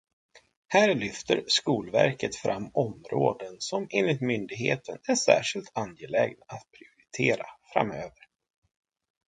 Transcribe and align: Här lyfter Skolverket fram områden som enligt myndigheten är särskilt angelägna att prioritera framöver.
Här 0.67 0.95
lyfter 0.95 1.43
Skolverket 1.47 2.35
fram 2.35 2.71
områden 2.73 3.55
som 3.59 3.87
enligt 3.91 4.21
myndigheten 4.21 4.97
är 5.07 5.15
särskilt 5.15 5.71
angelägna 5.77 6.45
att 6.47 6.65
prioritera 6.71 7.45
framöver. 7.73 8.19